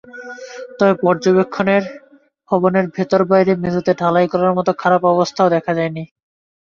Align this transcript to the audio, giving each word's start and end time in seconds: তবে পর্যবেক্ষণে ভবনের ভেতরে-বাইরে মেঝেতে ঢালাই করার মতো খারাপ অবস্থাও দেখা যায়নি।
তবে 0.77 0.93
পর্যবেক্ষণে 1.03 1.75
ভবনের 2.49 2.85
ভেতরে-বাইরে 2.95 3.53
মেঝেতে 3.61 3.91
ঢালাই 4.01 4.27
করার 4.31 4.53
মতো 4.57 4.71
খারাপ 4.81 5.01
অবস্থাও 5.13 5.53
দেখা 5.55 5.71
যায়নি। 5.77 6.03